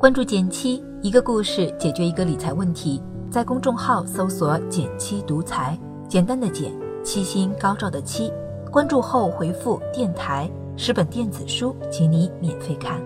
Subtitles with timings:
[0.00, 3.02] 关注减七，一个故事解决一个理财问题。
[3.30, 5.78] 在公众号搜索“减七独裁，
[6.08, 6.72] 简单的减，
[7.04, 8.32] 七星高照的七。
[8.70, 12.98] 关注后回复“电台”，十本电子书，请你免费看。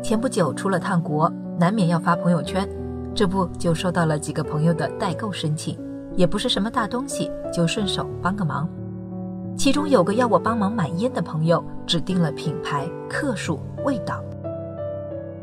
[0.00, 1.28] 前不久出了趟国，
[1.58, 2.68] 难免要发朋友圈，
[3.12, 5.76] 这不就收到了几个朋友的代购申请，
[6.14, 8.68] 也不是什么大东西，就顺手帮个忙。
[9.56, 14.22] 其中有个要我帮忙买烟的朋友，指定了品牌、克数、味道。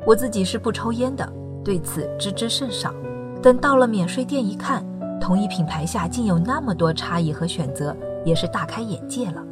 [0.05, 1.31] 我自己是不抽烟的，
[1.63, 2.93] 对此知之甚少。
[3.41, 4.83] 等到了免税店一看，
[5.21, 9.43] 同一品牌下竟有那么多差异和选择，也是大开眼界了。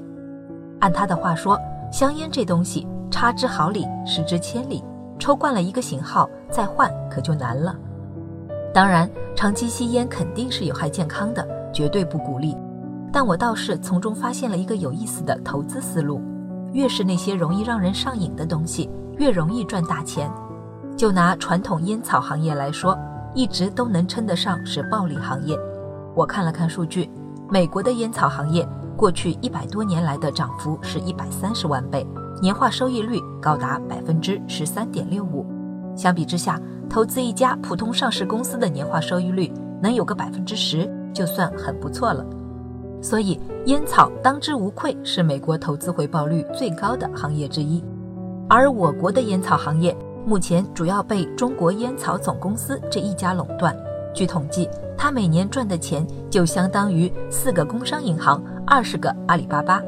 [0.80, 1.60] 按他的话说，
[1.92, 4.84] 香烟这东西差之毫厘，失之千里，
[5.20, 7.76] 抽惯了一个型号，再换可就难了。
[8.74, 12.58] 当然，长期吸烟肯定是有害健康的，绝对不鼓励。
[13.16, 16.22] 但我倒是从中发现了一个有意思的投资思路：
[16.74, 20.30] 越是那些容易让人上瘾的东西，越容易赚大钱。
[20.98, 23.00] 就拿传统烟草行业来说，
[23.34, 25.58] 一直都能称得上是暴利行业。
[26.14, 27.10] 我看了看数据，
[27.50, 32.06] 美国的烟草行业过去一百多年来的涨幅是一百三十万倍，
[32.42, 35.46] 年化收益率高达百分之十三点六五。
[35.96, 42.22] 相比之下，投资一家普通上市公司的年化收益率能有个百分之十，就算很不错了。
[43.02, 47.84] 所以，烟草当之无愧是美国投资回报率最高的行业之一。
[48.50, 53.76] 而我国的烟草行业目前主要被中国烟草总公司这一家垄断。
[54.14, 59.82] 据统计，它每年赚的钱就相当于四个工商银行、二十个阿里巴巴。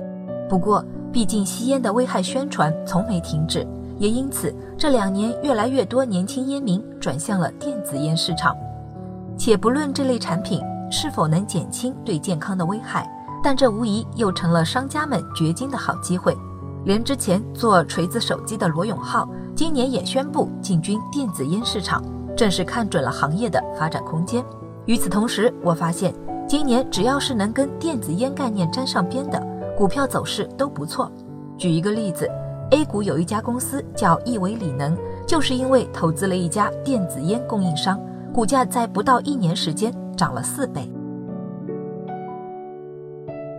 [0.48, 3.66] 不过，毕竟吸烟的危害宣传从没停止，
[3.98, 8.56] 也因此这两年越来越多年轻烟民转向了电子烟市场。
[9.38, 10.62] 且不论这类产品。
[10.92, 13.10] 是否能减轻对健康的危害？
[13.44, 16.36] 但这无疑又成了商家们掘金的好机会。
[16.86, 22.04] 连之前做锤子手机的罗永浩，今年也宣布进军电子烟市场，
[22.36, 24.44] 正是看准了行业的发展空间。
[24.86, 26.14] 与此同时，我发现
[26.48, 29.42] 今年只要是能跟电子烟概念沾上边的
[29.78, 31.12] 股票走势都不错。
[31.58, 32.30] 举一个例子
[32.72, 34.98] ，A 股有一家公司叫亿维锂能，
[35.28, 38.00] 就是因为投资了一家电子烟供应商，
[38.34, 39.94] 股价在不到一年时间。
[40.18, 40.92] 涨了四倍。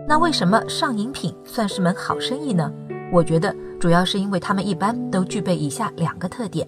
[0.07, 2.71] 那为什么上饮品算是门好生意呢？
[3.11, 6.67] 我觉得主要是因为他们一般都具备以下两个特点：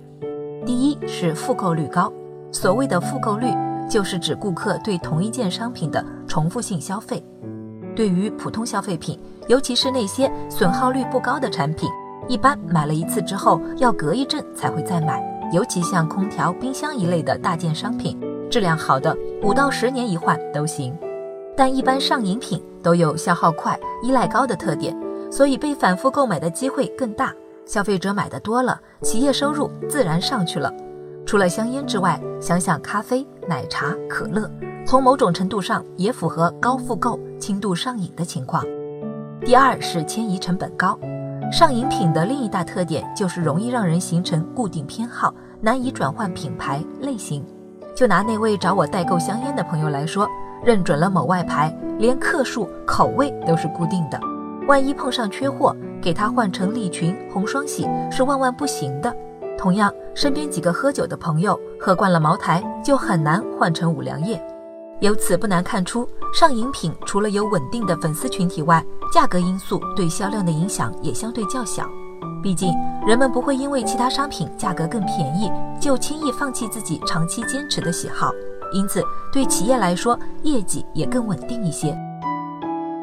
[0.65, 2.11] 第一是复购率高。
[2.51, 3.47] 所谓的复购率，
[3.89, 7.23] 就是指顾客对同一件商品的重复性消费。
[7.95, 11.89] 对于普通消费品，尤其是那些损耗率不高的产品，
[12.27, 15.21] 一般买了一次之后要隔一阵才会再买。
[15.51, 18.17] 尤其像空调、冰箱一类的大件商品。
[18.51, 20.93] 质量好的，五到十年一换都行，
[21.55, 24.93] 但一般上瘾品都有消耗快、依赖高的特点，
[25.31, 27.33] 所以被反复购买的机会更大。
[27.65, 30.69] 消费者买的多了，企业收入自然上去了。
[31.25, 34.51] 除了香烟之外，想想咖啡、奶茶、可乐，
[34.85, 38.65] 从某种程度上也符合高复购、轻度上瘾的情况。
[39.45, 40.99] 第二是迁移成本高，
[41.53, 47.45] 上瘾品的另一大特点就是容易让人形成固定偏好，难以转换品牌类型。
[47.95, 50.27] 就拿那位找我代购香烟的朋友来说，
[50.63, 54.19] 认准了某外牌，连克数、口味都是固定的。
[54.67, 59.13] 万一碰上缺货，给他换成利群、红双喜是万万不行的。
[59.57, 64.41] 同样，身边几个喝酒的朋友喝惯了茅台，就很难换成五粮液。
[65.01, 71.85] 由此不难看出，上饮品除了有稳定的粉丝群体外，价格因素对销量的影响也相对较小。
[72.41, 72.73] 毕竟，
[73.05, 78.31] 人们不会因为其他商品价格更便宜就轻易放弃自己长期坚持的喜好，
[78.73, 81.95] 因此对企业来说业绩也更稳定一些。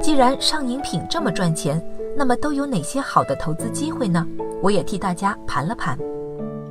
[0.01, 1.83] 既然上瘾品这么赚钱，
[2.17, 4.27] 那么都有哪些好的投资机会呢？
[4.63, 5.99] 我也替大家盘了盘。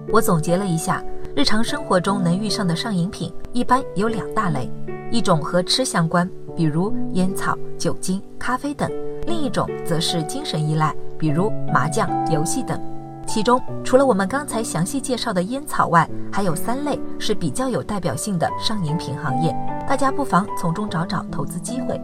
[0.09, 1.03] 我总结了一下，
[1.35, 4.69] 日常生活中能遇上的上瘾品一般有两大类，
[5.11, 8.89] 一种和吃相关，比如烟草、酒精、咖啡等；
[9.25, 10.95] 另一种则是精神依赖。
[11.17, 12.79] 比如麻将、游戏等，
[13.25, 19.55] 其中除了我们刚才详细介绍的烟草外，还有三类是比较有代表性的上饮品行业，
[19.87, 21.99] 大家不妨从中找找投资机会。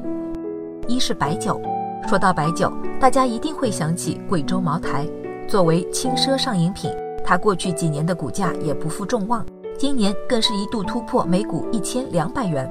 [0.87, 1.61] 一是白酒，
[2.07, 5.07] 说到白酒，大家一定会想起贵州茅台。
[5.47, 6.91] 作为轻奢上饮品，
[7.23, 9.45] 它过去几年的股价也不负众望，
[9.77, 12.69] 今年更是一度突破每股一千两百元。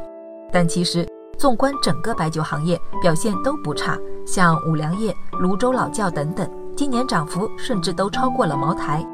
[0.50, 1.06] 但其实，
[1.42, 3.98] 纵观整个白酒行业，表现都不差。
[4.24, 9.04] 像五粮液、泸州老窖等等，今年涨幅甚至都超过了茅台。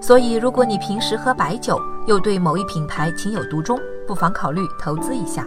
[0.00, 3.78] 所以，如果你平时喝白酒，又对某一品牌情有独钟，
[4.08, 5.46] 不妨考虑投资一下。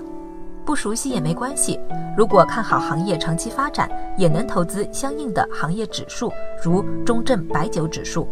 [0.63, 1.77] 不熟悉也没关系，
[2.17, 6.31] 如果看好行业长期发展，也能投资相应的行业指数，
[6.63, 8.25] 如中证白酒指数。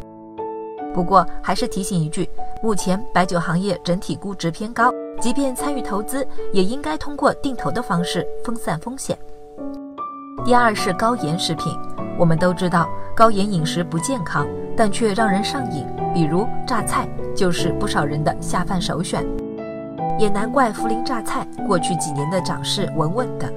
[0.93, 2.29] 不过还是提醒一句，
[2.63, 9.17] 目前白酒行业整体估值偏高，即便参与投资，也应该通过定投的方式分散风险。
[10.45, 11.77] 第二是高盐食品，
[12.17, 19.25] 我们都知道高盐饮食不健康，但却让人上瘾，比如榨菜就是不少人的下饭首选。
[20.19, 23.51] 也难怪涪陵榨菜过去几年的涨势稳稳的。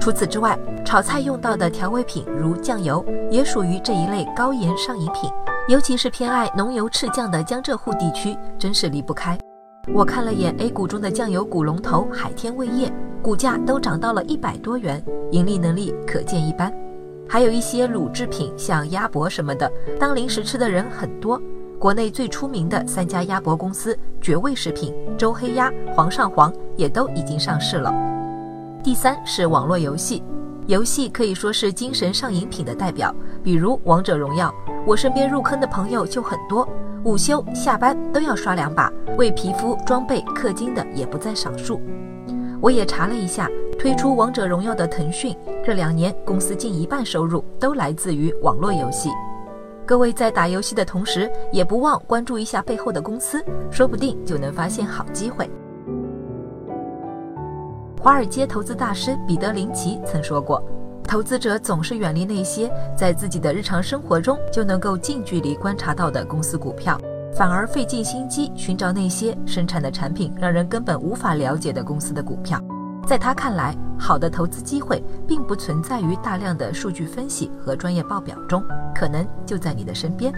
[0.00, 5.30] 除此之外，炒菜用到的调味品如酱油也属于这一类高盐上瘾品，
[5.68, 9.38] 尤其是偏爱浓油赤酱的江浙沪地区，真是离不开。
[9.94, 12.92] 我看了眼 A 股中的酱油股龙头海天味业，
[13.22, 16.72] 股价都涨到了一百多元，盈利能力可见一斑。
[17.28, 21.40] 还有一些乳制品，像鸭脖什么的，当零食吃的人很多。
[21.78, 27.94] 国内最出名的三家鸭脖公司绝味食品、周黑鸭、煌上煌也都已经上市了。
[28.82, 30.22] 第三是网络游戏，
[30.66, 34.52] 游戏可以说是精神上瘾品的代表，比如王者荣耀。
[34.86, 36.66] 我身边入坑的朋友就很多，
[37.02, 38.88] 午休下班都要刷两把，
[39.18, 41.80] 为皮肤装备氪金的也不在少数。
[42.62, 49.10] 我也查了一下，推出王者荣耀的腾讯，这两年公司近一半收入都来自于网络游戏。
[49.84, 55.50] 各位在打游戏的同时，也不忘关注一下背后的公司，说不定就能发现好机会。
[58.00, 60.62] 华尔街投资大师彼得林奇曾说过
[61.06, 67.00] ：“投资者总是远离那些在自己的日常生活中就能够近距离观察到的公司股票，
[67.34, 72.60] 反而费尽心机寻找那些生产的产品让人根本无法了解的公司的股票。”
[73.06, 78.60] 在他看来，好的投资机会并不存在于大量的数据分析和专业报表中，
[78.92, 80.32] 可能就在你的身边。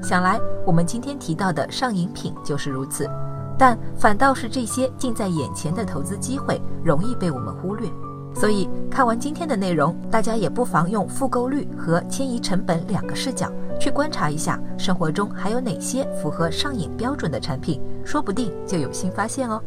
[0.00, 3.10] 想来，我们今天提到的上瘾品就是如此。
[3.58, 7.90] 但反倒是这些近在眼前的投资机会容易被我们忽略，
[8.38, 13.50] 所以看完今天的内容，大家也不妨用复购率和迁移成本两个视角
[13.80, 19.58] 去观察一下生活中还有哪些符合上瘾标准的产品，说不定就有新发现哦。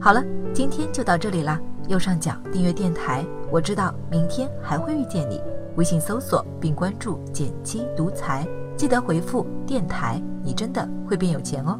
[0.00, 0.22] 好了，
[0.54, 5.40] 今天就到这里啦，右上角订阅电台，我知道明天还会遇见你。
[5.74, 8.46] 微信搜索并关注“减七独裁”。
[8.76, 11.78] 记得回复电台，你真的会变有钱哦。